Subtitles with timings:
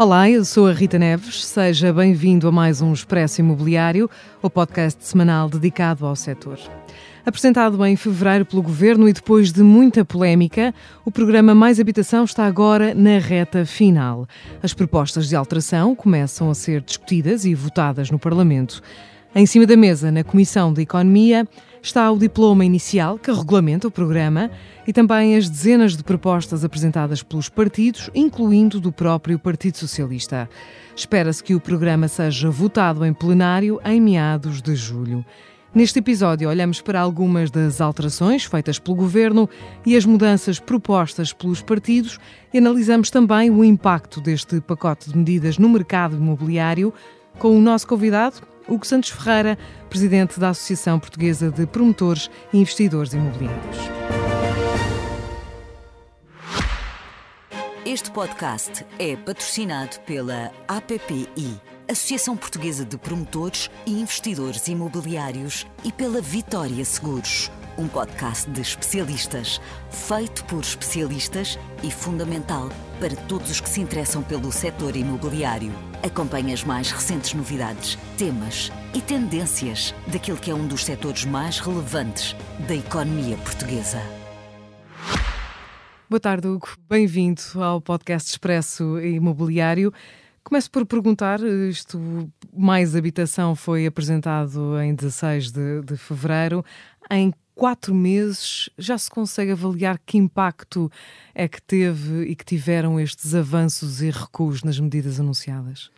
[0.00, 1.46] Olá, eu sou a Rita Neves.
[1.46, 4.10] Seja bem-vindo a mais um Expresso Imobiliário,
[4.42, 6.58] o podcast semanal dedicado ao setor.
[7.24, 12.46] Apresentado em fevereiro pelo Governo e depois de muita polémica, o programa Mais Habitação está
[12.46, 14.26] agora na reta final.
[14.60, 18.82] As propostas de alteração começam a ser discutidas e votadas no Parlamento.
[19.32, 21.46] Em cima da mesa, na Comissão de Economia,
[21.80, 24.50] está o diploma inicial que regulamenta o programa
[24.84, 30.50] e também as dezenas de propostas apresentadas pelos partidos, incluindo do próprio Partido Socialista.
[30.96, 35.24] Espera-se que o programa seja votado em plenário em meados de julho.
[35.72, 39.48] Neste episódio, olhamos para algumas das alterações feitas pelo governo
[39.86, 42.18] e as mudanças propostas pelos partidos
[42.52, 46.92] e analisamos também o impacto deste pacote de medidas no mercado imobiliário
[47.38, 53.12] com o nosso convidado, Hugo Santos Ferreira, presidente da Associação Portuguesa de Promotores e Investidores
[53.12, 53.76] Imobiliários.
[57.84, 66.20] Este podcast é patrocinado pela APPI, Associação Portuguesa de Promotores e Investidores Imobiliários, e pela
[66.20, 72.68] Vitória Seguros, um podcast de especialistas, feito por especialistas e fundamental
[73.00, 75.89] para todos os que se interessam pelo setor imobiliário.
[76.02, 81.58] Acompanhe as mais recentes novidades, temas e tendências daquele que é um dos setores mais
[81.58, 82.34] relevantes
[82.66, 84.00] da economia portuguesa.
[86.08, 86.68] Boa tarde, Hugo.
[86.88, 89.92] Bem-vindo ao podcast Expresso Imobiliário.
[90.42, 91.98] Começo por perguntar, isto
[92.56, 96.64] Mais Habitação foi apresentado em 16 de, de fevereiro.
[97.10, 100.90] Em quatro meses já se consegue avaliar que impacto
[101.34, 105.90] é que teve e que tiveram estes avanços e recuos nas medidas anunciadas?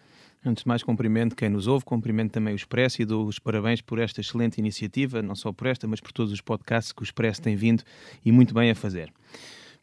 [0.45, 3.81] Antes de mais, cumprimento quem nos ouve, cumprimento também o Expresso e dou os parabéns
[3.81, 7.05] por esta excelente iniciativa, não só por esta, mas por todos os podcasts que o
[7.05, 7.85] Expresso tem vindo
[8.25, 9.13] e muito bem a fazer.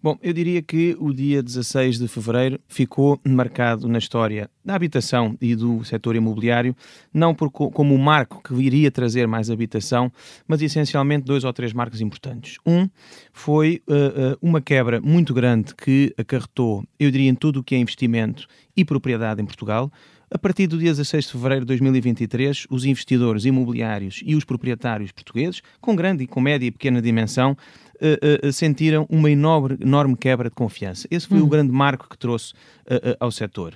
[0.01, 5.35] Bom, eu diria que o dia 16 de fevereiro ficou marcado na história da habitação
[5.41, 6.73] e do setor imobiliário,
[7.13, 10.09] não por, como um marco que iria trazer mais habitação,
[10.47, 12.59] mas essencialmente dois ou três marcos importantes.
[12.65, 12.88] Um
[13.33, 17.77] foi uh, uma quebra muito grande que acarretou, eu diria, em tudo o que é
[17.77, 19.91] investimento e propriedade em Portugal.
[20.31, 25.12] A partir do dia 16 de fevereiro de 2023, os investidores imobiliários e os proprietários
[25.12, 27.57] portugueses, com grande, com média e pequena dimensão,
[27.95, 31.07] uh, uh, sentiram uma enorme, enorme quebra de confiança.
[31.09, 31.45] Esse foi hum.
[31.45, 33.73] o grande marco que trouxe uh, ao setor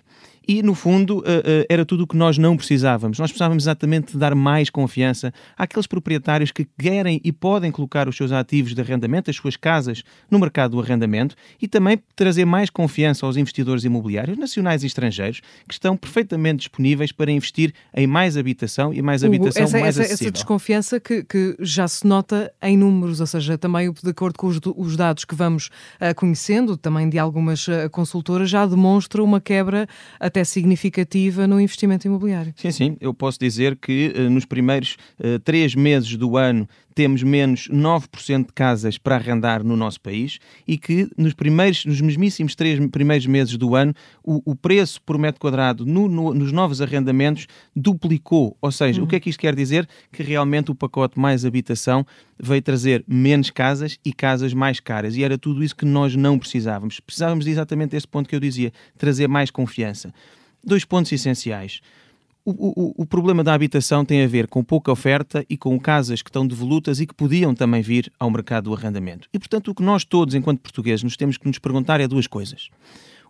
[0.48, 3.20] e, no fundo, uh, uh, era tudo o que nós não precisávamos.
[3.20, 8.16] Nós precisávamos exatamente de dar mais confiança àqueles proprietários que querem e podem colocar os
[8.16, 12.70] seus ativos de arrendamento, as suas casas, no mercado do arrendamento e também trazer mais
[12.70, 18.38] confiança aos investidores imobiliários, nacionais e estrangeiros, que estão perfeitamente disponíveis para investir em mais
[18.38, 20.28] habitação e mais Hugo, habitação essa, mais essa, acessível.
[20.28, 24.48] Essa desconfiança que, que, já se nota em números, ou seja, também de acordo com
[24.48, 29.40] os, os dados que vamos uh, conhecendo, também de algumas uh, consultoras, já demonstra uma
[29.40, 29.88] quebra
[30.20, 32.54] até significativa no investimento imobiliário.
[32.56, 32.98] Sim, sim.
[33.02, 38.48] Eu posso dizer que uh, nos primeiros uh, três meses do ano temos menos 9%
[38.48, 43.26] de casas para arrendar no nosso país e que nos primeiros, nos mesmíssimos três primeiros
[43.26, 43.94] meses do ano,
[44.24, 48.58] o, o preço por metro quadrado no, no, nos novos arrendamentos duplicou.
[48.62, 49.06] Ou seja, uhum.
[49.06, 49.88] o que é que isto quer dizer?
[50.12, 52.06] Que realmente o pacote mais habitação
[52.40, 55.16] veio trazer menos casas e casas mais caras.
[55.16, 57.00] E era tudo isso que nós não precisávamos.
[57.00, 60.14] Precisávamos de exatamente esse ponto que eu dizia, trazer mais confiança.
[60.64, 61.82] Dois pontos essenciais.
[62.46, 66.22] O, o, o, problema da habitação tem a ver com pouca oferta e com casas
[66.22, 69.30] que estão devolutas e que podiam também vir ao mercado do arrendamento.
[69.34, 72.28] E, portanto, o que nós todos, enquanto portugueses, nos temos que nos perguntar é duas
[72.28, 72.70] coisas.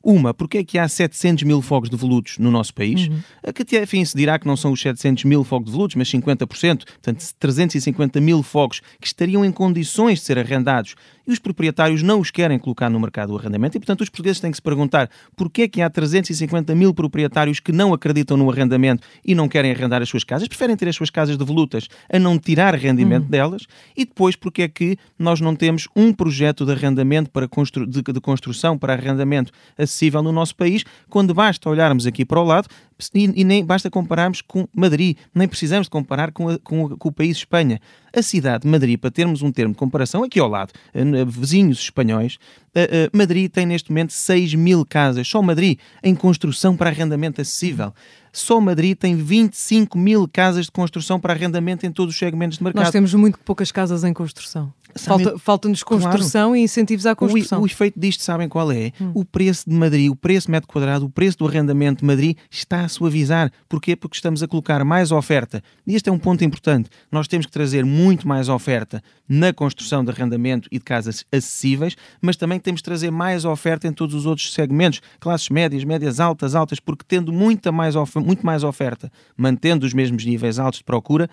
[0.03, 3.07] Uma, porque é que há 700 mil fogos devolutos no nosso país?
[3.07, 3.19] Uhum.
[3.47, 6.47] A que enfim se dirá que não são os 700 mil fogos devolutos, mas 50%,
[6.47, 12.19] portanto 350 mil fogos que estariam em condições de ser arrendados e os proprietários não
[12.19, 15.09] os querem colocar no mercado do arrendamento e, portanto, os portugueses têm que se perguntar
[15.35, 19.71] porquê é que há 350 mil proprietários que não acreditam no arrendamento e não querem
[19.71, 23.29] arrendar as suas casas, preferem ter as suas casas devolutas a não tirar rendimento uhum.
[23.29, 23.65] delas
[23.95, 28.01] e depois porque é que nós não temos um projeto de arrendamento para constru de,
[28.01, 29.51] de construção para arrendamento
[29.94, 32.68] acessível no nosso país, quando basta olharmos aqui para o lado
[33.13, 37.10] e, e nem basta compararmos com Madrid, nem precisamos de comparar com, a, com, com,
[37.10, 37.80] o país Espanha.
[38.16, 41.80] A cidade de Madrid, para termos um termo de comparação, aqui ao lado, eh, vizinhos
[41.80, 42.38] espanhóis,
[42.75, 47.42] eh, eh, Madrid tem neste momento 6 mil casas, só Madrid, em construção para arrendamento
[47.42, 47.94] acessível.
[48.31, 52.63] Só Madrid tem 25 mil casas de construção para arrendamento em todos os segmentos de
[52.63, 52.84] mercado.
[52.84, 54.74] Nós temos muito poucas casas em construção.
[54.98, 56.56] Falta, falta-nos construção claro.
[56.57, 57.60] e incentivos à construção.
[57.60, 58.92] O, o, efeito disto, sabem qual é?
[59.00, 59.12] Hum.
[59.13, 62.74] O preço de Madrid, o preço metro quadrado, o preço do arrendamento de Madrid está
[62.74, 63.51] está a suavizar.
[63.69, 63.95] Porquê?
[63.95, 65.62] Porque estamos a colocar mais oferta.
[65.86, 66.90] E este é um ponto importante.
[67.12, 71.95] Nós temos que trazer muito mais oferta na construção de arrendamento e de casas acessíveis,
[72.22, 76.19] mas também temos que trazer mais oferta em todos os outros segmentos, classes médias, médias
[76.19, 80.84] altas, altas, porque tendo muita mais muito mais oferta, mantendo os mesmos níveis altos de
[80.84, 81.30] procura,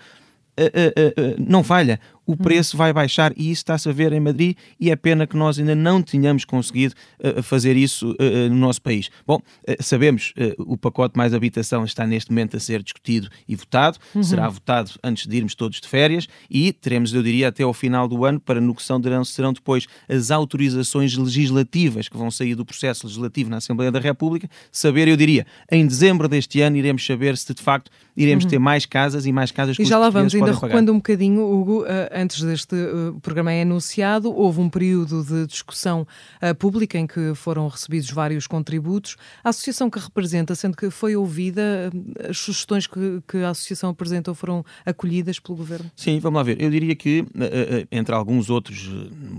[0.59, 4.19] uh, uh, uh, não falha o preço vai baixar e isso está-se a ver em
[4.19, 8.55] Madrid e é pena que nós ainda não tenhamos conseguido uh, fazer isso uh, no
[8.55, 9.09] nosso país.
[9.25, 13.97] Bom, uh, sabemos o pacote mais habitação está neste momento a ser discutido e votado,
[14.15, 14.23] uhum.
[14.23, 18.07] será votado antes de irmos todos de férias e teremos, eu diria, até ao final
[18.07, 22.65] do ano para no que são, serão depois as autorizações legislativas que vão sair do
[22.65, 27.37] processo legislativo na Assembleia da República, saber, eu diria, em dezembro deste ano iremos saber
[27.37, 28.49] se de facto iremos uhum.
[28.49, 31.41] ter mais casas e mais casas que E já lá vamos, ainda recuando um bocadinho,
[31.41, 36.07] Hugo, antes deste uh, programa é anunciado, houve um período de discussão
[36.41, 39.15] uh, pública em que foram recebidos vários contributos.
[39.43, 43.89] A associação que representa, sendo que foi ouvida, uh, as sugestões que, que, a associação
[43.89, 45.89] apresentou foram acolhidas pelo governo?
[45.95, 46.61] Sim, vamos lá ver.
[46.61, 47.25] Eu diria que,
[47.91, 48.89] entre alguns outros,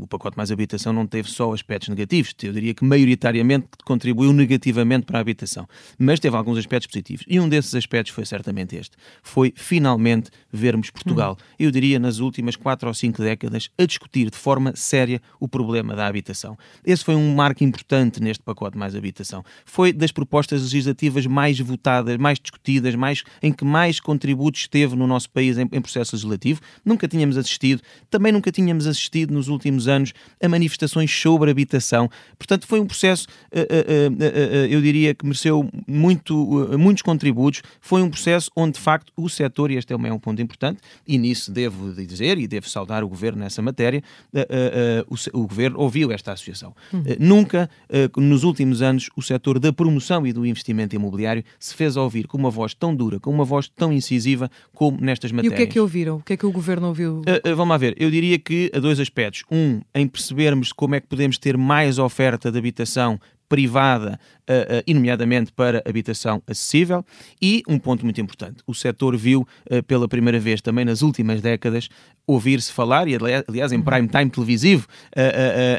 [0.00, 2.34] o pacote mais habitação não teve só aspectos negativos.
[2.42, 5.68] Eu diria que, maioritariamente, contribuiu negativamente para a habitação.
[5.98, 7.24] Mas teve alguns aspectos positivos.
[7.28, 8.96] E um desses aspectos foi certamente este.
[9.22, 11.36] Foi, finalmente, vermos Portugal.
[11.38, 11.54] Hum.
[11.58, 15.94] Eu diria, nas últimas quatro ou cinco décadas a discutir de forma séria o problema
[15.94, 16.56] da habitação.
[16.84, 19.44] Esse foi um marco importante neste pacote mais habitação.
[19.64, 25.06] Foi das propostas legislativas mais votadas, mais discutidas, mais, em que mais contributos teve no
[25.06, 26.60] nosso país em, em processo legislativo.
[26.84, 30.12] Nunca tínhamos assistido, também nunca tínhamos assistido nos últimos anos
[30.42, 32.08] a manifestações sobre habitação.
[32.38, 37.62] Portanto, foi um processo, eh, eh, eh, eu diria que mereceu muito, muitos contributos.
[37.80, 41.18] Foi um processo onde, de facto, o setor, e este é um ponto importante, e
[41.18, 44.02] nisso devo dizer e devo saudar o governo nessa matéria,
[44.32, 46.74] uh, uh, o, o, governo ouviu esta associação.
[47.18, 47.68] Nunca,
[48.16, 52.38] nos últimos anos, o setor da promoção e do investimento imobiliário se fez ouvir com
[52.38, 55.52] uma voz tão dura, com uma voz tão incisiva como nestas matérias.
[55.52, 56.16] E o que é que ouviram?
[56.16, 57.22] O que é que o governo ouviu?
[57.56, 57.94] vamos lá ver.
[57.98, 59.44] Eu diria que há dois aspectos.
[59.50, 63.18] Um, em percebermos como é que podemos ter mais oferta de habitação
[63.52, 64.18] privada,
[64.48, 67.04] uh, uh, e nomeadamente para habitação acessível.
[67.40, 71.42] E um ponto muito importante: o setor viu uh, pela primeira vez também nas últimas
[71.42, 71.90] décadas
[72.26, 73.14] ouvir-se falar, e
[73.46, 73.82] aliás em uhum.
[73.82, 74.86] prime time televisivo,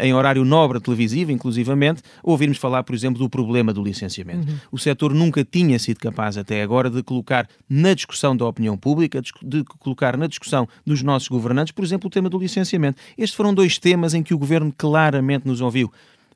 [0.01, 4.51] em horário nobre televisivo, inclusivamente, ouvirmos falar, por exemplo, do problema do licenciamento.
[4.51, 4.57] Uhum.
[4.69, 9.21] O setor nunca tinha sido capaz até agora de colocar na discussão da opinião pública,
[9.41, 13.01] de colocar na discussão dos nossos governantes, por exemplo, o tema do licenciamento.
[13.17, 15.93] Estes foram dois temas em que o governo claramente nos ouviu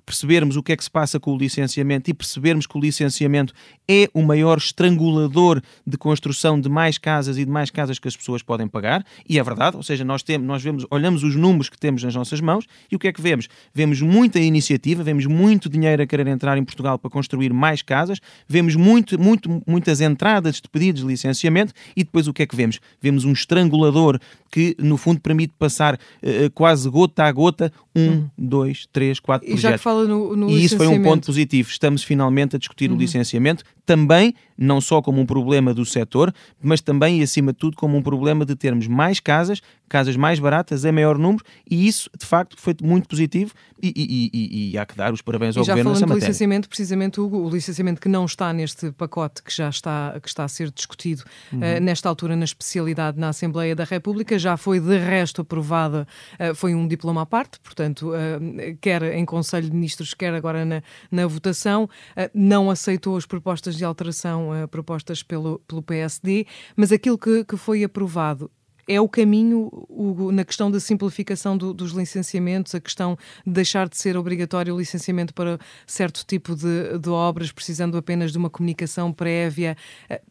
[0.07, 3.53] percebermos o que é que se passa com o licenciamento e percebermos que o licenciamento
[3.89, 8.15] é o maior estrangulador de construção de mais casas e de mais casas que as
[8.15, 11.67] pessoas podem pagar, e é verdade, ou seja, nós temos, nós vemos, olhamos os números
[11.67, 13.49] que temos nas nossas mãos e o que é que vemos?
[13.73, 18.21] Vemos muita iniciativa, vemos muito dinheiro a querer entrar em Portugal para construir mais casas,
[18.47, 22.55] vemos muito, muito, muitas entradas de pedidos de licenciamento e depois o que é que
[22.55, 22.79] vemos?
[23.01, 24.17] Vemos um estrangulador
[24.51, 28.29] que, no fundo, permite passar uh, quase gota a gota um, hum.
[28.37, 31.69] dois, três, quatro e projetos fala no, no E isso foi um ponto positivo.
[31.69, 32.95] Estamos finalmente a discutir uhum.
[32.95, 37.59] o licenciamento, também não só como um problema do setor, mas também e acima de
[37.59, 41.87] tudo como um problema de termos mais casas, casas mais baratas, em maior número, e
[41.87, 43.51] isso de facto foi muito positivo
[43.81, 46.27] e, e, e, e há que dar os parabéns ao governo nessa matéria.
[46.27, 50.43] licenciamento, precisamente Hugo, o licenciamento que não está neste pacote que já está, que está
[50.43, 51.23] a ser discutido
[51.53, 51.59] uhum.
[51.59, 56.07] uh, nesta altura na especialidade na Assembleia da República, já foi de resto aprovada,
[56.39, 60.65] uh, foi um diploma à parte, portanto, uh, quer em Conselho de Ministros, quer agora
[60.65, 61.89] na, na votação,
[62.33, 67.83] não aceitou as propostas de alteração propostas pelo, pelo PSD, mas aquilo que, que foi
[67.83, 68.49] aprovado
[68.87, 73.89] é o caminho Hugo, na questão da simplificação do, dos licenciamentos, a questão de deixar
[73.89, 78.49] de ser obrigatório o licenciamento para certo tipo de, de obras, precisando apenas de uma
[78.49, 79.75] comunicação prévia.
[80.09, 80.21] Eh,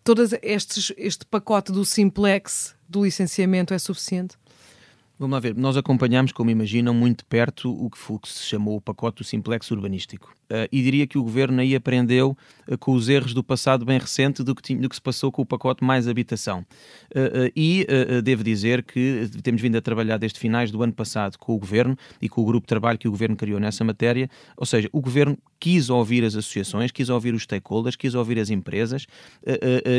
[0.43, 4.37] estes, este pacote do simplex do licenciamento é suficiente?
[5.19, 8.77] Vamos lá ver, nós acompanhamos, como imaginam, muito perto o que, foi, que se chamou
[8.77, 10.37] o pacote do simplex urbanístico.
[10.47, 12.37] Uh, e diria que o governo aí aprendeu
[12.69, 15.33] uh, com os erros do passado bem recente do que, tinha, do que se passou
[15.33, 16.61] com o pacote mais habitação.
[17.11, 17.87] Uh, e
[18.23, 21.97] devo dizer que temos vindo a trabalhar desde finais do ano passado com o governo
[22.21, 24.29] e com o grupo de trabalho que o governo criou nessa matéria.
[24.57, 28.51] Ou seja, o governo quis ouvir as associações, quis ouvir os stakeholders, quis ouvir as
[28.51, 29.07] empresas.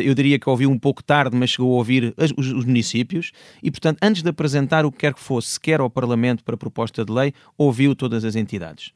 [0.03, 3.31] eu diria que ouviu um pouco tarde, mas chegou a ouvir as, os, os, municípios.
[3.63, 7.05] E, portanto, antes de apresentar o que quer que fosse, sequer ao Parlamento para proposta
[7.05, 8.91] de lei, ouviu todas as entidades.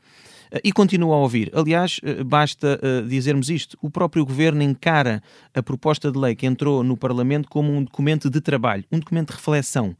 [0.52, 1.50] Eh, e continua a ouvir.
[1.54, 6.46] Aliás, eh, basta eh, dizermos isto: o próprio governo encara a proposta de lei que
[6.46, 9.96] entrou no Parlamento como um documento de trabalho, um documento de reflexão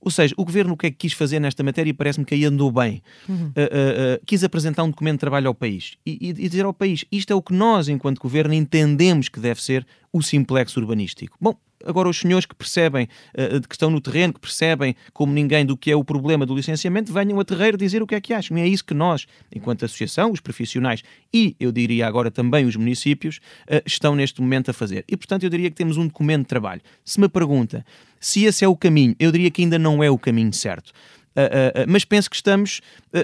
[0.00, 2.34] Ou seja, o governo o que é que quis fazer nesta matéria e parece-me que
[2.34, 3.02] aí andou bem.
[3.26, 3.46] Uhum.
[3.46, 6.66] Uh, uh, uh, quis apresentar um documento de trabalho ao país e, e, e, dizer
[6.66, 10.76] ao país isto é o que nós, enquanto governo, entendemos que deve ser o simplex
[10.76, 11.38] urbanístico.
[11.40, 11.56] Bom,
[11.86, 15.76] Agora, os senhores que percebem, uh, que estão no terreno, que percebem como ninguém do
[15.76, 18.56] que é o problema do licenciamento, venham a terreiro dizer o que é que acham.
[18.58, 22.76] E é isso que nós, enquanto associação, os profissionais e, eu diria agora também os
[22.76, 23.38] municípios,
[23.68, 25.04] uh, estão neste momento a fazer.
[25.08, 26.80] E, portanto, eu diria que temos um documento de trabalho.
[27.04, 27.84] Se me pergunta
[28.20, 30.92] se esse é o caminho, eu diria que ainda não é o caminho certo.
[31.36, 32.80] Uh, uh, mas penso que estamos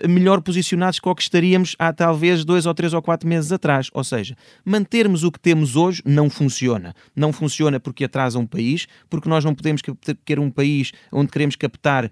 [0.08, 3.88] melhor posicionados que o que estaríamos há talvez dois ou três ou quatro meses atrás.
[3.92, 6.94] Ou seja, mantermos o que temos hoje não funciona.
[7.14, 9.82] Não funciona porque atrasa um país, porque nós não podemos
[10.24, 12.10] querer um país onde queremos captar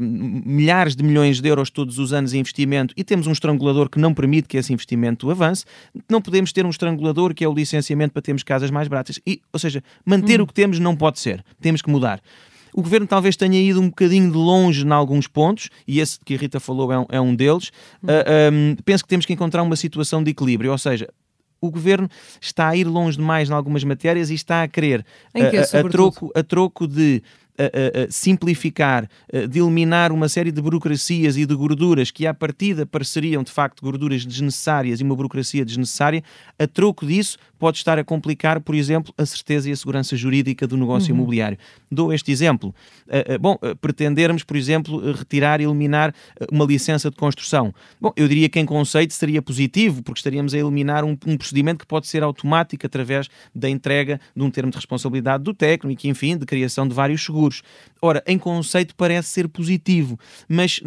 [0.00, 3.98] milhares de milhões de euros todos os anos em investimento e temos um estrangulador que
[3.98, 5.64] não permite que esse investimento avance.
[6.08, 9.20] Não podemos ter um estrangulador que é o licenciamento para termos casas mais baratas.
[9.26, 10.44] E, ou seja, manter hum.
[10.44, 11.44] o que temos não pode ser.
[11.60, 12.20] Temos que mudar.
[12.74, 16.34] O governo talvez tenha ido um bocadinho de longe em alguns pontos, e esse que
[16.34, 17.68] a Rita falou é um, é um deles.
[18.02, 21.08] Uh, ah, um, penso que temos que encontrar uma situação de equilíbrio, ou seja,
[21.60, 22.08] o governo
[22.40, 26.32] está a ir longe demais em algumas matérias e está a querer, a, a, troco,
[26.34, 27.22] a troco de
[27.58, 29.08] a, a, simplificar,
[29.48, 33.82] de eliminar uma série de burocracias e de gorduras que à partida pareceriam de facto
[33.82, 36.22] gorduras desnecessárias e uma burocracia desnecessária,
[36.58, 40.66] a troco disso pode estar a complicar, por exemplo, a certeza e a segurança jurídica
[40.66, 41.20] do negócio uhum.
[41.20, 41.56] imobiliário.
[41.90, 42.74] Dou este exemplo.
[43.40, 46.14] Bom, pretendermos, por exemplo, retirar e eliminar
[46.50, 47.72] uma licença de construção.
[48.00, 51.78] Bom, eu diria que em conceito seria positivo, porque estaríamos a eliminar um, um procedimento
[51.78, 56.36] que pode ser automático através da entrega de um termo de responsabilidade do técnico, enfim,
[56.36, 57.43] de criação de vários seguros.
[58.00, 60.80] Ora, em conceito parece ser positivo, mas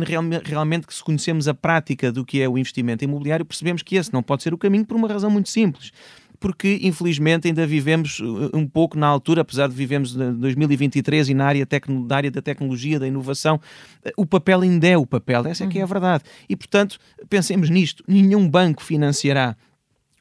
[0.44, 4.14] realmente que se conhecemos a prática do que é o investimento imobiliário, percebemos que esse
[4.14, 5.92] não pode ser o caminho por uma razão muito simples
[6.40, 11.34] porque infelizmente ainda vivemos uh, um pouco na altura, apesar de vivemos em 2023 e
[11.34, 13.56] na área, na área da tecnologia, da inovação,
[14.06, 15.90] uh, o papel ainda é o papel, essa é que é a uhum.
[15.90, 16.24] verdade.
[16.48, 17.00] E portanto,
[17.30, 19.56] pensemos nisto: nenhum banco financiará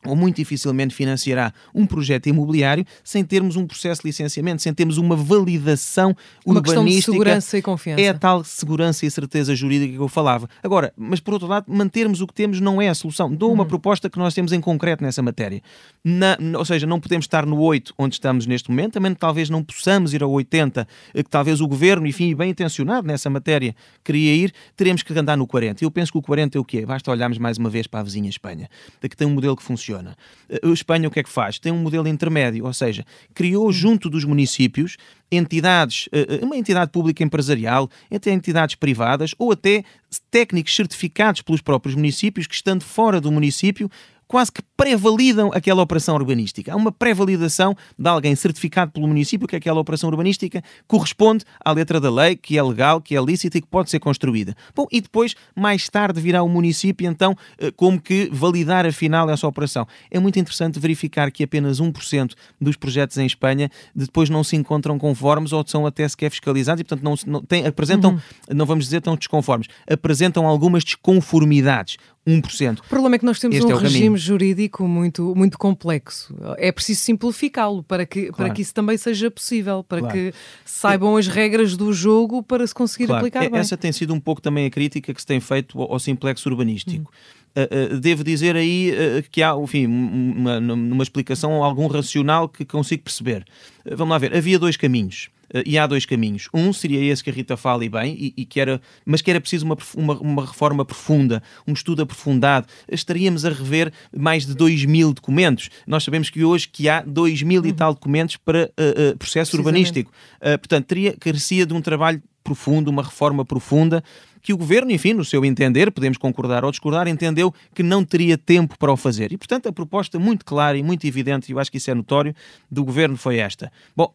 [0.07, 4.99] ou muito dificilmente financiará um projeto imobiliário sem termos um processo de licenciamento, sem termos
[4.99, 7.13] uma validação uma urbanística.
[7.13, 8.01] De segurança e confiança.
[8.01, 10.49] É a tal segurança e certeza jurídica que eu falava.
[10.63, 13.33] Agora, mas por outro lado, mantermos o que temos não é a solução.
[13.33, 13.69] Dou uma uhum.
[13.69, 15.63] proposta que nós temos em concreto nessa matéria.
[16.05, 19.63] Na, ou seja, não podemos estar no 8 onde estamos neste momento, também talvez não
[19.63, 24.35] possamos ir ao 80, eh, que talvez o governo, enfim, bem intencionado nessa matéria, queria
[24.35, 25.85] ir, teremos que andar no 40.
[25.85, 26.85] Eu penso que o 40 é o quê?
[26.87, 28.69] Basta olharmos mais uma vez para a vizinha Espanha,
[29.01, 30.17] que tem um modelo que funciona funciona.
[30.63, 31.59] A Espanha o que é que faz?
[31.59, 34.97] Tem um modelo intermédio, ou seja, criou junto dos municípios
[35.31, 39.83] entidades, eh, eh, uma entidade pública empresarial, até entidades privadas ou até
[40.31, 43.91] técnicos certificados pelos próprios municípios que, estando fora do município,
[44.29, 46.73] quase que pré-validam aquela operação urbanística.
[46.73, 52.01] Há uma pré-validação de alguém certificado pelo município que aquela operação urbanística corresponde à letra
[52.01, 54.57] da lei, que é legal, que é lícita e que pode ser construída.
[54.75, 59.47] Bom, e depois, mais tarde, virá o município, então, eh, como que validar afinal essa
[59.47, 59.87] operação.
[60.11, 64.99] É muito interessante verificar que apenas 1% dos projetos em Espanha depois não se encontram
[64.99, 68.21] conformes ou são até sequer fiscalizados e, portanto, não, não têm, apresentam, uhum.
[68.55, 71.97] não vamos dizer tão desconformes, apresentam algumas desconformidades.
[72.27, 72.81] 1%.
[72.81, 74.17] O problema é que nós temos este um é regime caminho.
[74.19, 76.35] jurídico muito, muito complexo.
[76.59, 78.37] É preciso simplificá-lo para que, claro.
[78.37, 80.15] para que isso também seja possível, para claro.
[80.15, 83.21] que saibam as regras do jogo para se conseguir claro.
[83.21, 83.61] aplicar bem.
[83.61, 87.11] Essa tem sido um pouco também a crítica que se tem feito ao simplex urbanístico.
[87.11, 87.46] Hum.
[87.57, 92.67] Uh, uh, devo dizer aí uh, que há, enfim, uma, uma explicação, algum racional que
[92.67, 93.47] consigo perceber.
[93.93, 95.31] vamos lá ver, havia dois caminhos.
[95.65, 96.49] E há dois caminhos.
[96.53, 99.31] Um seria esse que a Rita fala e bem, e, e que era, mas que
[99.31, 102.67] era preciso uma, uma, uma, reforma profunda, um estudo aprofundado.
[102.91, 105.71] Estaríamos a rever mais de 2 mil documentos.
[105.87, 107.69] Nós sabemos que hoje que há 2 mil uhum.
[107.69, 108.73] e tal documentos para
[109.21, 110.11] processo urbanístico.
[110.41, 114.03] portanto, teria, carecia de um trabalho profundo, uma reforma profunda,
[114.47, 118.39] que o governo, enfim, no seu entender, podemos concordar ou discordar, entendeu que não teria
[118.39, 119.33] tempo para o fazer.
[119.33, 121.95] E, portanto, a proposta muito clara e muito evidente, e eu acho que isso é
[121.95, 122.33] notório,
[122.71, 123.73] do governo foi esta.
[123.97, 124.15] Bom,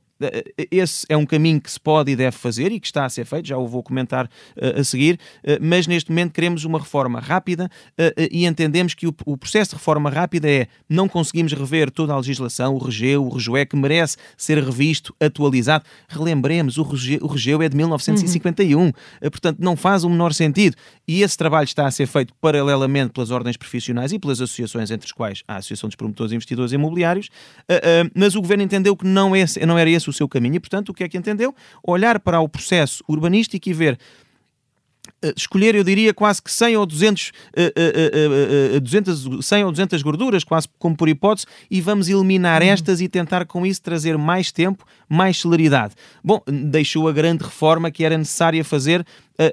[0.71, 3.25] esse é um caminho que se pode e deve fazer e que está a ser
[3.25, 5.19] feito, já o vou comentar uh, a seguir,
[5.61, 7.69] mas neste momento queremos uma reforma rápida
[8.31, 12.17] e entendemos que o, o, processo de reforma rápida é não conseguimos rever toda a
[12.17, 15.85] legislação, o regeu, o rejoé, que merece ser revisto, atualizado.
[16.07, 18.91] Relembremos, o regeu, o regeu é de 1951, uhum.
[19.21, 20.75] portanto não faz o menor sentido.
[21.07, 25.05] E esse trabalho está a ser feito paralelamente pelas ordens profissionais e pelas associações, entre
[25.05, 27.29] as quais a Associação dos Promotores e Investidores Imobiliários,
[28.15, 30.55] mas o Governo entendeu que não, é, não era esse o seu caminho.
[30.55, 31.53] E, portanto, o que é que entendeu?
[31.83, 33.99] Olhar para o processo urbanístico e ver
[35.23, 40.01] Uh, escolher, eu diria, quase que 100 ou 200, uh, uh, 200, 100 ou 200
[40.01, 42.67] gorduras, quase como por hipótese, e vamos eliminar uhum.
[42.67, 45.93] estas e tentar com isso trazer mais tempo, mais celeridade.
[46.23, 49.05] Bom, deixou a grande reforma que era necessária fazer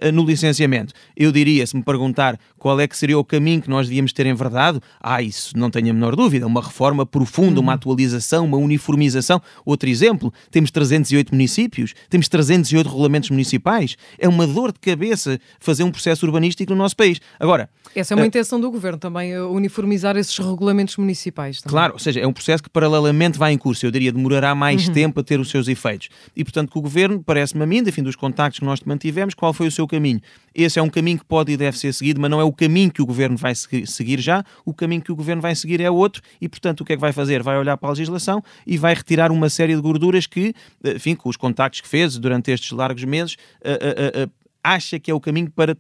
[0.07, 0.92] uh, no licenciamento.
[1.16, 4.26] Eu diria, se me perguntar qual é que seria o caminho que nós devíamos ter
[4.26, 7.76] enverdado, ah, isso não tenho a menor dúvida, uma reforma profunda, uma uhum.
[7.76, 9.40] atualização, uma uniformização.
[9.64, 15.85] Outro exemplo, temos 308 municípios, temos 308 regulamentos municipais, é uma dor de cabeça fazer
[15.85, 17.21] um processo urbanístico no nosso país.
[17.38, 17.68] Agora...
[17.95, 21.61] Essa é uma uh, intenção do Governo também, uniformizar esses regulamentos municipais.
[21.62, 21.73] Também.
[21.73, 24.87] Claro, ou seja, é um processo que paralelamente vai em curso, eu diria demorará mais
[24.88, 24.95] uhum.
[24.95, 26.09] tempo a ter os seus efeitos.
[26.37, 29.52] E portanto que o Governo, parece-me a mim, enfim, dos contactos que nós mantivemos, qual
[29.52, 30.20] foi o seu caminho.
[30.54, 32.90] Esse é um caminho que pode e deve ser seguido, mas não é o caminho
[32.90, 34.44] que o governo vai seguir já.
[34.64, 37.00] O caminho que o governo vai seguir é outro e, portanto, o que é que
[37.00, 37.42] vai fazer?
[37.42, 40.52] Vai olhar para a legislação e vai retirar uma série de gorduras que,
[40.85, 44.30] enfim, com os contactos que fez durante estes largos meses, uh, uh,
[44.62, 45.75] acha que é o caminho para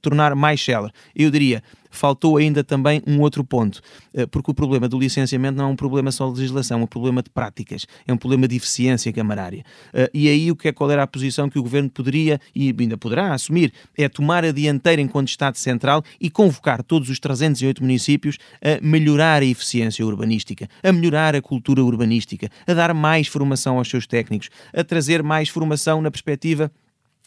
[0.00, 0.92] tornar mais célere.
[1.14, 3.80] Eu diria, faltou ainda também um outro ponto,
[4.14, 6.86] eh, porque o problema do licenciamento não é um problema só de legislação, é um
[6.86, 9.64] problema de práticas, é um problema de eficiência camarária.
[9.92, 12.74] Eh, e aí o que é qual era a posição que o governo poderia e
[12.78, 17.82] ainda poderá assumir é tomar a dianteira enquanto Estado Central e convocar todos os 308
[17.82, 23.78] municípios a melhorar a eficiência urbanística, a melhorar a cultura urbanística, a dar mais formação
[23.78, 26.70] aos seus técnicos, a trazer mais formação na perspectiva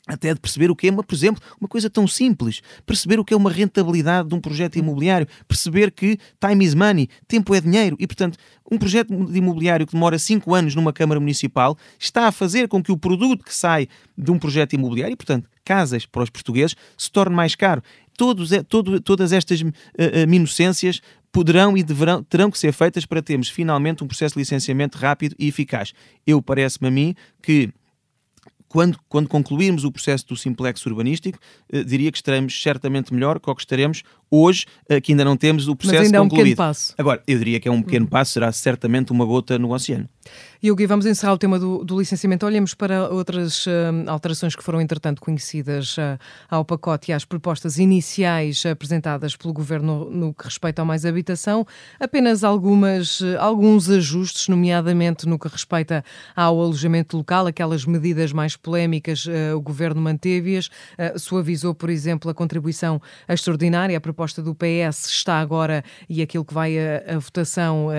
[0.06, 3.26] até de perceber o que é, uma, por exemplo, uma coisa tão simples, perceber o
[3.26, 7.62] que é uma rentabilidade de um projeto imobiliário, perceber que time is money, tempo é
[7.62, 8.38] dinheiro e, portanto,
[8.70, 12.84] um projeto de imobiliário que demora 5 anos numa Câmara Municipal está a fazer com
[12.84, 16.76] que o produto que sai de um projeto imobiliário, e, portanto, casas para os portugueses,
[16.98, 17.82] se torne mais caro.
[18.18, 23.22] Todos, todo, todas estas uh, uh, minuscências poderão e deverão, terão que ser feitas para
[23.22, 25.94] termos finalmente um processo de licenciamento rápido e eficaz.
[26.28, 27.74] Eu parece-me a mim que
[28.74, 31.38] quando, quando concluirmos o processo do simplex urbanístico,
[31.72, 34.02] eh, diria que estaremos certamente melhor que o que estaremos
[34.34, 36.40] hoje, eh, que ainda não temos o processo Mas ainda concluído.
[36.40, 36.96] É um pequeno passo.
[36.98, 38.10] Agora, eu diria que é um pequeno hum.
[38.10, 40.10] passo, será certamente uma gota no oceano.
[40.62, 42.46] E Gui, vamos encerrar o tema do, do licenciamento.
[42.46, 43.70] Olhemos para outras uh,
[44.08, 46.18] alterações que foram, entretanto, conhecidas uh,
[46.50, 51.06] ao pacote e às propostas iniciais apresentadas pelo Governo no, no que respeita ao mais
[51.06, 51.68] habitação.
[52.00, 56.02] Apenas algumas, uh, alguns ajustes, nomeadamente no que respeita
[56.34, 59.26] ao alojamento local, aquelas medidas mais polémicas,
[59.56, 60.70] o Governo manteve-as.
[61.18, 63.98] suavizou, por exemplo, a contribuição extraordinária.
[63.98, 67.90] A proposta do PS está agora, e aquilo que vai a, a votação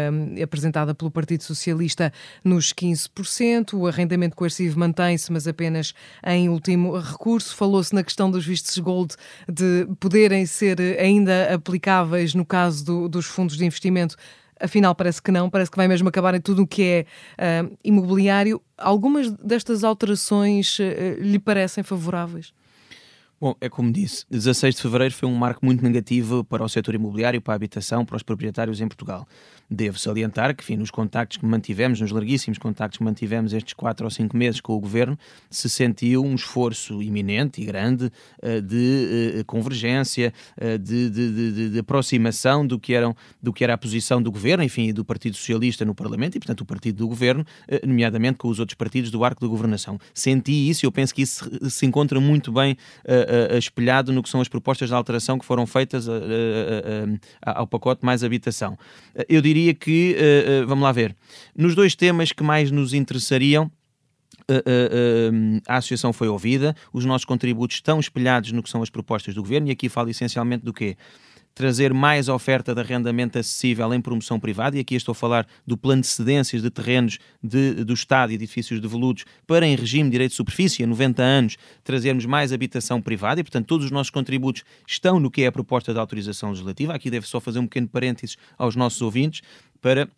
[0.43, 3.75] apresentada pelo Partido Socialista, nos 15%.
[3.75, 5.93] O arrendamento coercivo mantém-se, mas apenas
[6.27, 7.55] em último recurso.
[7.55, 9.15] Falou-se na questão dos vistos gold
[9.49, 14.17] de poderem ser ainda aplicáveis no caso do, dos fundos de investimento.
[14.61, 17.77] Afinal, parece que não, parece que vai mesmo acabar em tudo o que é uh,
[17.83, 18.63] imobiliário.
[18.79, 20.83] Algumas destas alterações uh,
[21.21, 22.53] lhe parecem favoráveis?
[23.45, 26.95] Bom, é como disse, 16 de fevereiro foi um marco muito negativo para o setor
[26.95, 29.29] imobiliário, para a habitação, para os proprietários em Portugal.
[29.71, 34.07] Devo salientar que, enfim, nos contactos que mantivemos, nos larguíssimos contactos que mantivemos estes quatro
[34.07, 35.19] ou cinco meses com o governo,
[35.51, 41.71] se sentiu um esforço iminente e grande uh, de uh, convergência, uh, de, de, de,
[41.71, 45.37] de, aproximação do que, eram, do que era a posição do governo, enfim, do Partido
[45.37, 47.45] Socialista no Parlamento e, portanto, o partido do governo,
[47.87, 49.99] nomeadamente com os outros partidos do arco da governação.
[50.15, 52.75] Senti isso e eu penso que isso se encontra muito bem
[53.59, 56.07] espelhado no que são as propostas de alteração que foram feitas
[57.45, 58.79] ao pacote mais habitação.
[59.29, 61.17] eu diria que, uh, uh, vamos lá ver,
[61.57, 63.71] nos dois temas que mais nos interessariam,
[64.47, 68.83] Uh, uh, uh, a associação foi ouvida, os nossos contributos estão espelhados no que são
[68.83, 70.99] as propostas do governo, e aqui falo essencialmente do quê?
[71.55, 75.77] Trazer mais oferta de arrendamento acessível em promoção privada, e aqui estou a falar do
[75.77, 80.13] plano de cedências de terrenos de, do Estado e edifícios devolutos para, em regime de
[80.13, 84.11] direito de superfície, a 90 anos, trazermos mais habitação privada, e portanto todos os nossos
[84.11, 86.95] contributos estão no que é a proposta de autorização legislativa.
[86.95, 89.43] Aqui deve só fazer um pequeno parênteses aos nossos ouvintes
[89.81, 90.09] para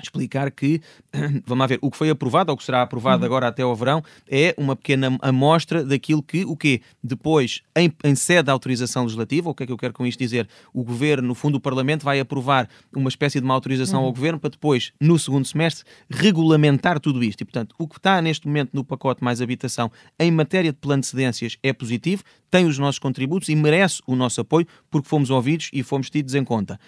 [0.00, 0.80] explicar que,
[1.46, 3.26] vamos lá ver, o que foi aprovado ou que será aprovado uhum.
[3.26, 6.80] agora até ao verão é uma pequena amostra daquilo que, o quê?
[7.02, 10.18] Depois, em, em sede da autorização legislativa, o que é que eu quero com isto
[10.18, 10.48] dizer?
[10.72, 14.06] O Governo, no fundo, o Parlamento vai aprovar uma espécie de uma autorização uhum.
[14.06, 17.42] ao Governo para depois, no segundo semestre, regulamentar tudo isto.
[17.42, 21.02] E, portanto, o que está neste momento no pacote mais habitação em matéria de plano
[21.02, 25.30] de cedências é positivo, tem os nossos contributos e merece o nosso apoio porque fomos
[25.30, 26.78] ouvidos e fomos tidos em conta.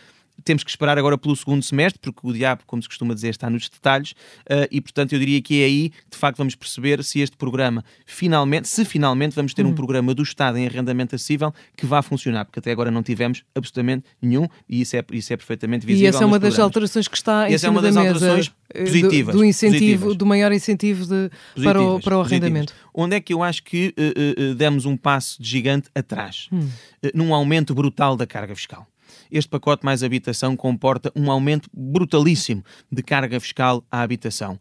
[0.42, 3.48] Temos que esperar agora pelo segundo semestre, porque o diabo, como se costuma dizer, está
[3.48, 7.02] nos detalhes, uh, e portanto eu diria que é aí que de facto vamos perceber
[7.04, 9.74] se este programa finalmente, se finalmente vamos ter um hum.
[9.74, 14.04] programa do Estado em arrendamento acessível que vá funcionar, porque até agora não tivemos absolutamente
[14.20, 16.06] nenhum, e isso é, isso é perfeitamente visível.
[16.06, 17.96] E essa é uma das alterações que está em essa é cima é uma das
[17.96, 19.34] alterações eh, positivas.
[19.34, 20.16] Do, do incentivo, positivas.
[20.16, 21.30] do maior incentivo de,
[21.62, 22.72] para, o, para o arrendamento.
[22.72, 22.90] Positivas.
[22.94, 26.48] Onde é que eu acho que uh, uh, demos um passo de gigante atrás?
[26.52, 26.68] Hum.
[27.14, 28.86] num aumento brutal da carga fiscal
[29.30, 34.58] este pacote mais habitação comporta um aumento brutalíssimo de carga fiscal à habitação.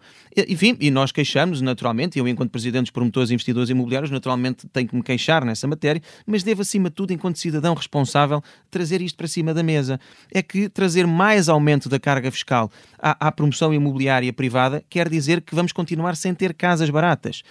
[0.48, 4.88] Enfim, e nós queixamos, naturalmente, eu, enquanto presidente dos promotores e investidores imobiliários, naturalmente tenho
[4.88, 9.18] que me queixar nessa matéria, mas devo, acima de tudo, enquanto cidadão responsável, trazer isto
[9.18, 10.00] para cima da mesa.
[10.32, 15.42] É que trazer mais aumento da carga fiscal à, à promoção imobiliária privada quer dizer
[15.42, 17.44] que vamos continuar sem ter casas baratas.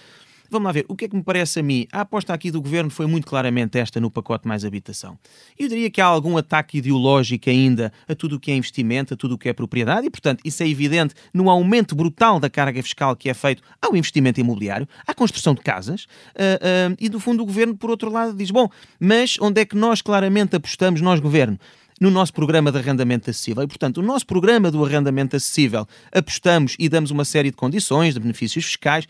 [0.53, 1.87] Vamos lá ver, o que é que me parece a mim?
[1.91, 5.17] A aposta aqui do governo foi muito claramente esta no pacote mais habitação.
[5.57, 9.17] Eu diria que há algum ataque ideológico ainda a tudo o que é investimento, a
[9.17, 12.83] tudo o que é propriedade, e portanto isso é evidente no aumento brutal da carga
[12.83, 17.19] fiscal que é feito ao investimento imobiliário, à construção de casas, uh, uh, e do
[17.19, 21.01] fundo o governo, por outro lado, diz: bom, mas onde é que nós claramente apostamos,
[21.01, 21.57] nós governo?
[21.99, 23.63] No nosso programa de arrendamento acessível.
[23.63, 28.13] E, portanto, o nosso programa do arrendamento acessível apostamos e damos uma série de condições,
[28.13, 29.07] de benefícios fiscais,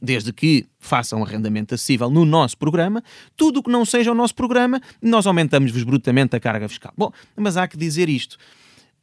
[0.00, 3.02] desde que façam arrendamento acessível no nosso programa.
[3.36, 6.92] Tudo o que não seja o nosso programa, nós aumentamos-vos brutamente a carga fiscal.
[6.96, 8.36] Bom, mas há que dizer isto.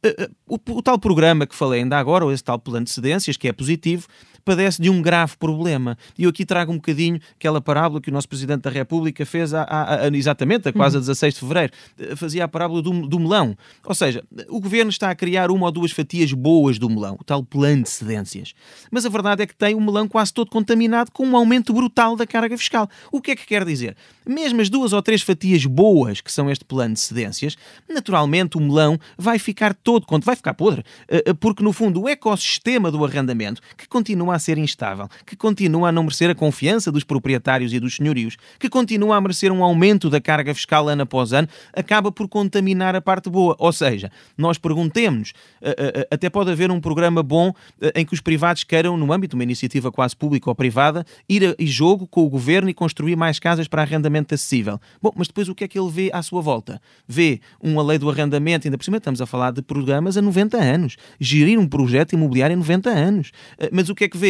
[0.02, 2.90] Eh, eh, o, o, tal programa que falei ainda agora, ou esse tal plano de
[2.90, 4.08] cedências, que é positivo,
[4.44, 5.96] padece de um grave problema.
[6.18, 9.54] E eu aqui trago um bocadinho aquela parábola que o nosso Presidente da República fez
[9.54, 13.06] há, há, há, exatamente, a quase a 16 de fevereiro, eh, fazia a parábola do,
[13.06, 13.56] do melão.
[13.84, 17.24] Ou seja, o governo está a criar uma ou duas fatias boas do melão, o
[17.24, 18.54] tal plano de cedências.
[18.90, 22.16] Mas a verdade é que tem o melão quase todo contaminado com um aumento brutal
[22.16, 22.88] da carga fiscal.
[23.10, 23.96] O que é que quer dizer?
[24.26, 27.56] Mesmo as duas ou três fatias boas que são este plano de cedências,
[27.88, 32.08] naturalmente o melão vai ficar todo, vai ficar podre, eh, eh, porque no fundo o
[32.08, 36.34] ecossistema do arrendamento, que continua continua a ser instável, que continua a não merecer a
[36.34, 40.88] confiança dos proprietários e dos senhorios, que continua a merecer um aumento da carga fiscal
[40.88, 43.54] ano após ano, acaba por contaminar a parte boa.
[43.58, 47.52] Ou seja, nós perguntemos, eh, eh, eh, até pode haver um programa bom
[47.94, 51.44] em que os privados queiram, no âmbito de uma iniciativa quase pública ou privada, ir
[51.44, 54.80] a jogo com o governo e construir mais casas para arrendamento acessível.
[55.00, 56.80] Bom, mas depois o que é que ele vê à sua volta?
[57.06, 60.56] Vê uma lei do arrendamento, ainda por cima estamos a falar de programas a 90
[60.56, 60.96] anos.
[61.20, 63.32] Gerir um projeto imobiliário a 90 anos.
[63.70, 64.21] Mas o que é que?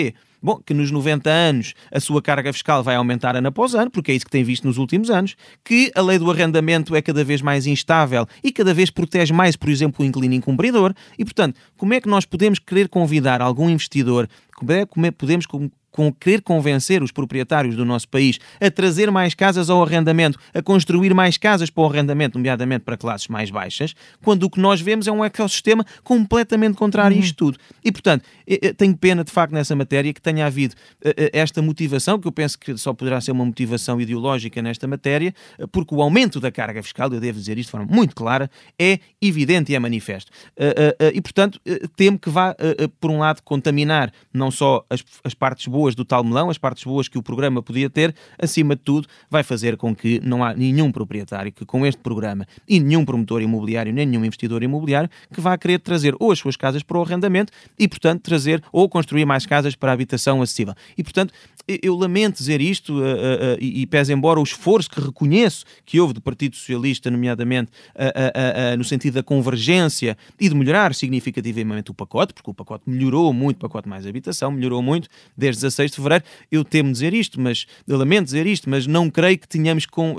[0.43, 4.11] Bom, que nos 90 anos a sua carga fiscal vai aumentar ano após ano, porque
[4.11, 7.23] é isso que tem visto nos últimos anos, que a lei do arrendamento é cada
[7.23, 10.93] vez mais instável e cada vez protege mais, por exemplo, o inquilino incumpridor.
[11.17, 15.13] E, portanto, como é que nós podemos querer convidar algum investidor, como é, como é
[15.13, 15.47] podemos
[15.93, 20.63] com querer convencer os proprietários do nosso país a trazer mais casas ao arrendamento, a
[20.63, 24.81] construir mais casas para o arrendamento, nomeadamente para classes mais baixas, quando o que nós
[24.81, 27.59] vemos é um ecossistema completamente contrário a isto tudo.
[27.85, 28.25] E, portanto,
[28.77, 30.75] tenho pena, de facto, nessa matéria que tenha havido
[31.05, 34.87] eh, eh, esta motivação, que eu penso que só poderá ser uma motivação ideológica nesta
[34.87, 38.15] matéria, eh, porque o aumento da carga fiscal, eu devo dizer isto de forma muito
[38.15, 40.31] clara, é evidente e é manifesto.
[41.15, 41.61] E, portanto,
[41.97, 42.55] temo que vá,
[43.01, 46.59] por um lado, contaminar não só as, as partes boas boas do tal melão, as
[46.59, 50.45] partes boas que o programa podia ter, acima de tudo, vai fazer com que não
[50.45, 55.11] há nenhum proprietário que com este programa e nenhum promotor imobiliário, nem nenhum investidor imobiliário
[55.35, 58.89] que vá querer trazer ou as suas casas para o arrendamento e, portanto, trazer ou
[58.89, 60.75] construir mais casas para a habitação acessível.
[60.97, 61.35] E, portanto,
[61.67, 65.99] eu lamento dizer isto uh, uh, e, e pese embora o esforço que reconheço que
[66.01, 67.71] houve do Partido Socialista, nomeadamente
[68.77, 73.57] no sentido da convergência e de melhorar significativamente o pacote, porque o pacote melhorou muito,
[73.57, 76.25] o pacote mais habitação melhorou muito desde 16 de fevereiro.
[76.51, 80.17] Eu temo dizer isto, mas lamento dizer isto, mas não creio que tenhamos com,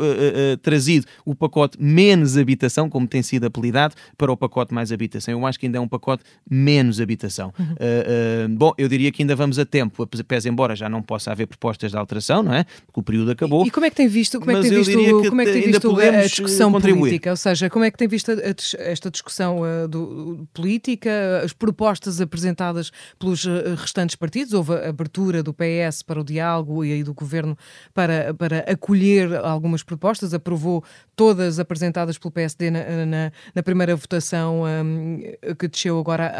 [0.61, 5.33] trazido o pacote menos habitação, como tem sido apelidado, para o pacote mais habitação.
[5.33, 7.53] Eu acho que ainda é um pacote menos habitação.
[7.57, 8.55] Uhum.
[8.55, 11.91] bom, eu diria que ainda vamos a tempo, pese embora já não possa haver propostas
[11.91, 12.63] de alteração, não é?
[12.85, 13.65] Porque o período acabou.
[13.65, 15.61] E, como é que tem visto, como é que tem visto, como é que tem
[15.61, 16.99] visto a discussão contribuir.
[16.99, 17.29] política?
[17.29, 21.53] Ou seja, como é que tem visto a, a, esta discussão uh, do, política, as
[21.53, 24.53] propostas apresentadas pelos uh, restantes partidos?
[24.53, 27.57] Houve a abertura do PS para o diálogo e aí do governo
[27.93, 30.83] para, para acolher algumas propostas, aprovou
[31.15, 35.19] todas apresentadas pelo PSD na, na, na primeira votação um,
[35.59, 36.31] que desceu agora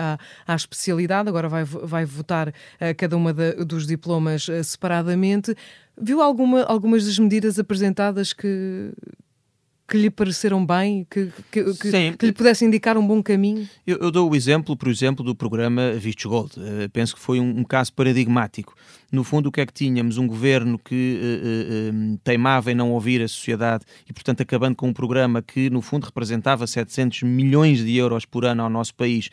[0.48, 2.54] à, à especialidade, agora vai, vai votar uh,
[2.98, 5.56] cada uma dos diplomas separadamente.
[6.00, 8.92] Viu alguma, algumas das medidas apresentadas que,
[9.88, 13.68] que lhe pareceram bem, que, que, que, que lhe pudesse indicar um bom caminho?
[13.86, 16.54] Eu, eu, dou o exemplo, por exemplo, do programa Vistos Gold.
[16.58, 18.76] Uh, penso que foi um, um, caso paradigmático.
[19.12, 20.18] No fundo, o que é que tínhamos?
[20.18, 24.88] Um governo que uh, uh, teimava em não ouvir a sociedade e, portanto, acabando com
[24.88, 29.30] um programa que, no fundo, representava 700 milhões de euros por ano ao nosso país,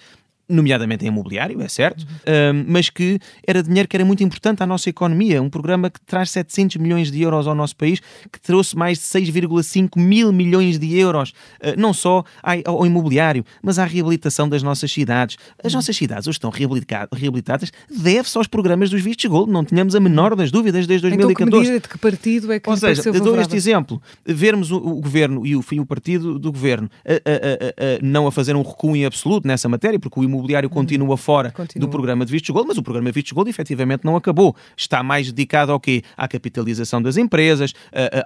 [0.51, 2.65] nomeadamente em imobiliário, é certo, uhum.
[2.67, 5.41] mas que era dinheiro que era muito importante à nossa economia.
[5.41, 9.05] Um programa que traz 700 milhões de euros ao nosso país, que trouxe mais de
[9.05, 12.25] 6,5 mil milhões de euros, uh, não só
[12.65, 15.37] ao imobiliário, mas à reabilitação das nossas cidades.
[15.63, 20.01] As nossas cidades hoje estão reabilitadas, deve-se aos programas dos vistos gold, não tínhamos a
[20.01, 21.33] menor das dúvidas desde 2014.
[21.33, 24.71] Então, que medida de que partido é que Ou seja, eu dou este exemplo, vermos
[24.71, 28.57] o, o governo e o, o partido do governo a, a, a, não a fazer
[28.57, 30.75] um recuo em absoluto nessa matéria, porque o imobiliário imobiliário uhum.
[30.75, 31.87] continua fora continua.
[31.87, 34.57] do programa de Vistos Gold, mas o programa de Vistos Gold efetivamente não acabou.
[34.77, 36.03] Está mais dedicado ao quê?
[36.17, 37.73] À capitalização das empresas,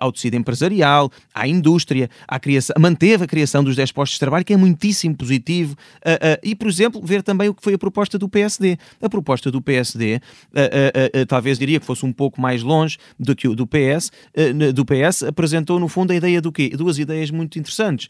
[0.00, 4.44] ao tecido empresarial, à indústria, à criação, manteve a criação dos 10 postos de trabalho,
[4.44, 5.77] que é muitíssimo positivo.
[6.42, 8.79] E, por exemplo, ver também o que foi a proposta do PSD.
[9.03, 10.20] A proposta do PSD,
[11.29, 14.11] talvez diria que fosse um pouco mais longe do que o do PS,
[14.74, 16.70] do PS apresentou no fundo a ideia do quê?
[16.70, 18.09] Duas ideias muito interessantes.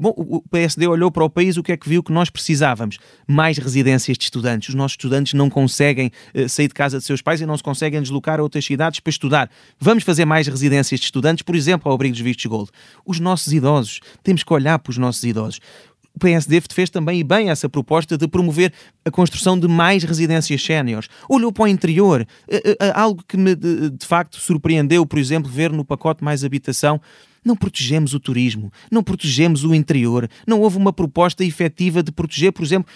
[0.00, 2.98] Bom, o PSD olhou para o país, o que é que viu que nós precisávamos?
[3.30, 4.68] Mais residências de estudantes.
[4.68, 7.62] Os nossos estudantes não conseguem uh, sair de casa de seus pais e não se
[7.62, 9.50] conseguem deslocar a outras cidades para estudar.
[9.78, 12.70] Vamos fazer mais residências de estudantes, por exemplo, ao abrigo dos vistos gold.
[13.06, 15.60] Os nossos idosos, temos que olhar para os nossos idosos.
[16.14, 18.72] O PSD fez também e bem essa proposta de promover
[19.04, 21.08] a construção de mais residências séniores.
[21.28, 25.72] Olhou para o interior, eh, eh, algo que me de facto surpreendeu, por exemplo, ver
[25.72, 27.00] no pacote mais habitação
[27.44, 32.52] não protegemos o turismo, não protegemos o interior, não houve uma proposta efetiva de proteger,
[32.52, 32.90] por exemplo,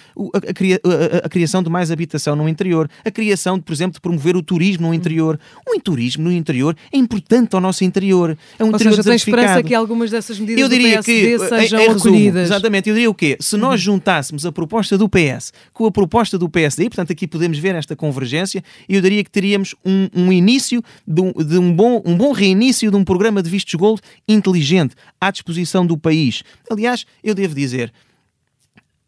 [1.22, 4.88] a, criação de mais habitação no interior, a criação, por exemplo, de promover o turismo
[4.88, 5.38] no interior.
[5.66, 8.36] O turismo no interior é importante ao nosso interior.
[8.58, 11.38] É um Ou interior seja, tem esperança que algumas dessas medidas eu diria do PSD
[11.38, 13.36] que, sejam em, em resumo, Exatamente, eu diria o quê?
[13.40, 13.94] Se nós uhum.
[13.94, 17.96] juntássemos a proposta do PS com a proposta do PSD, portanto aqui podemos ver esta
[17.96, 22.32] convergência, eu diria que teríamos um, um início de, um, de um, bom, um bom
[22.32, 24.00] reinício de um programa de vistos gold
[24.34, 26.42] inteligente gente à disposição do país.
[26.70, 27.92] Aliás, eu devo dizer,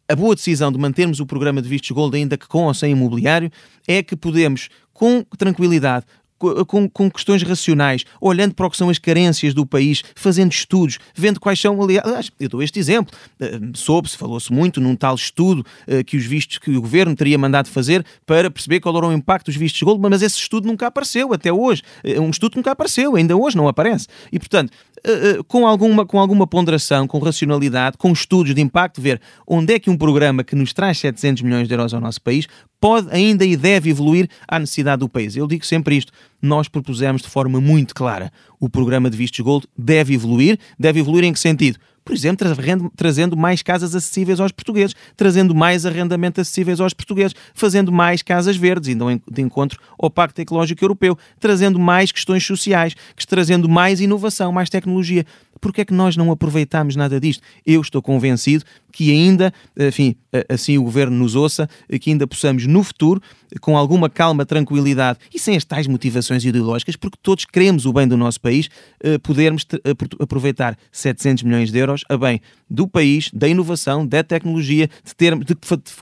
[0.07, 2.91] a boa decisão de mantermos o programa de vistos gold, ainda que com ou sem
[2.91, 3.51] imobiliário,
[3.87, 6.05] é que podemos, com tranquilidade,
[6.37, 10.99] com, com, questões racionais, olhando para o que são as carências do país, fazendo estudos,
[11.15, 15.65] vendo quais são, aliás, eu dou este exemplo, uh, soube-se, falou-se muito num tal estudo
[15.87, 19.13] uh, que os vistos que o governo teria mandado fazer para perceber qual era o
[19.13, 22.55] impacto dos vistos de gold, mas esse estudo nunca apareceu até hoje, uh, um estudo
[22.55, 24.71] nunca apareceu, ainda hoje não aparece, e portanto,
[25.47, 29.89] com, alguma, com alguma ponderação, com racionalidade, com estudos de impacto, ver onde é que
[29.89, 32.47] um programa que nos traz 700 milhões de euros ao nosso país
[32.79, 35.35] pode ainda e deve evoluir à necessidade do país.
[35.35, 36.11] Eu digo sempre isto,
[36.41, 41.23] nós propusemos de forma muito clara, o programa de vistos gold deve evoluir, deve evoluir
[41.23, 41.79] em que sentido?
[42.07, 42.47] por exemplo,
[42.95, 48.55] trazendo mais casas acessíveis aos portugueses, trazendo mais arrendamento acessíveis aos portugueses, fazendo mais casas
[48.55, 52.95] verdes, indo de encontro ao Pacto Ecológico Europeu, trazendo mais questões sociais,
[53.27, 55.25] trazendo mais inovação, mais tecnologia.
[55.59, 57.43] Porquê é que nós não aproveitamos nada disto?
[57.65, 60.15] Eu estou convencido que ainda, enfim,
[60.49, 61.69] assim o Governo nos ouça,
[62.01, 63.21] que ainda possamos no futuro,
[63.61, 68.07] com alguma calma, tranquilidade e sem as tais motivações ideológicas, porque todos queremos o bem
[68.07, 68.69] do nosso país,
[69.03, 69.65] eh, podermos
[70.19, 75.35] aproveitar 700 milhões de euros a bem do país, da inovação, da tecnologia, de, ter,
[75.37, 75.55] de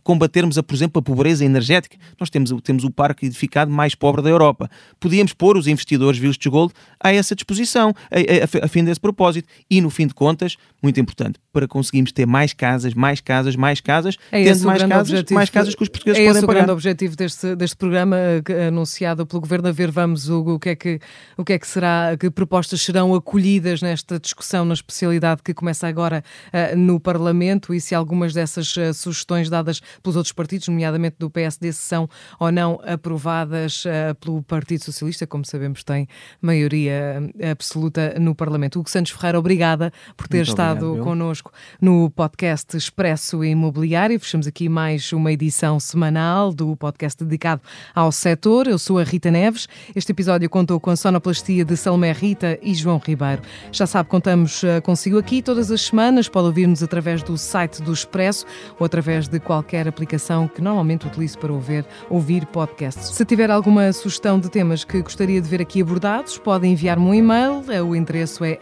[0.03, 1.97] combatermos, por exemplo, a pobreza energética.
[2.19, 4.69] Nós temos, temos o parque edificado mais pobre da Europa.
[4.99, 9.44] Podíamos pôr os investidores vistos gold a essa disposição, a, a, a fim desse propósito.
[9.69, 13.79] E, no fim de contas, muito importante, para conseguirmos ter mais casas, mais casas, mais
[13.79, 16.51] casas, é tendo mais casas, objetivo, mais casas que os portugueses é podem pagar.
[16.51, 19.69] É esse o grande objetivo deste, deste programa eh, anunciado pelo Governo.
[19.69, 20.99] A ver, vamos, Hugo, o que é que,
[21.37, 25.87] o que, é que será, que propostas serão acolhidas nesta discussão na especialidade que começa
[25.87, 31.15] agora uh, no Parlamento e se algumas dessas uh, sugestões dadas pelos outros partidos, nomeadamente
[31.19, 36.05] do PSD, se são ou não aprovadas uh, pelo Partido Socialista, como sabemos tem
[36.41, 38.77] maioria absoluta no Parlamento.
[38.77, 41.44] Hugo Santos Ferreira, obrigada por ter Muito estado obrigado, connosco
[41.81, 44.19] no podcast Expresso Imobiliário.
[44.19, 47.61] Fechamos aqui mais uma edição semanal do podcast dedicado
[47.93, 48.67] ao setor.
[48.67, 49.67] Eu sou a Rita Neves.
[49.95, 53.41] Este episódio contou com a sonoplastia de Salomé Rita e João Ribeiro.
[53.71, 56.29] Já sabe, contamos eh, consigo aqui todas as semanas.
[56.29, 58.45] Pode ouvir-nos através do site do Expresso
[58.79, 63.09] ou através de qualquer aplicação que normalmente utilize para ouvir, ouvir podcasts.
[63.09, 67.13] Se tiver alguma sugestão de temas que gostaria de ver aqui abordados, pode enviar-me um
[67.13, 67.63] e-mail.
[67.87, 68.59] O endereço é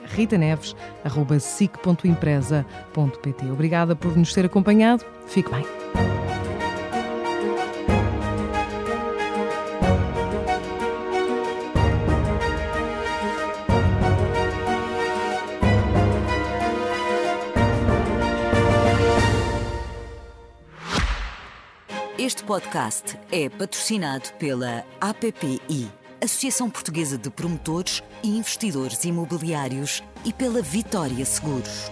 [2.94, 3.50] rr.pt.
[3.52, 5.06] Obrigada por nos ter acompanhado.
[5.28, 5.66] Fique bem.
[22.18, 25.92] Este podcast é patrocinado pela APPI,
[26.24, 31.92] Associação Portuguesa de Promotores e Investidores Imobiliários, e pela Vitória Seguros.